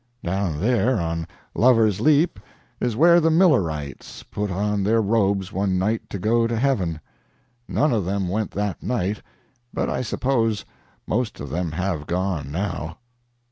Down 0.23 0.59
there 0.59 0.99
on 0.99 1.27
Lover's 1.53 2.01
Leap 2.01 2.39
is 2.79 2.95
where 2.95 3.19
the 3.19 3.29
Millerites 3.29 4.23
put 4.23 4.49
on 4.49 4.81
their 4.81 4.99
robes 4.99 5.51
one 5.53 5.77
night 5.77 6.09
to 6.09 6.17
go 6.17 6.47
to 6.47 6.57
heaven. 6.57 6.99
None 7.67 7.93
of 7.93 8.03
them 8.03 8.27
went 8.27 8.49
that 8.49 8.81
night, 8.81 9.21
but 9.71 9.91
I 9.91 10.01
suppose 10.01 10.65
most 11.05 11.39
of 11.39 11.51
them 11.51 11.73
have 11.73 12.07
gone 12.07 12.51
now." 12.51 12.97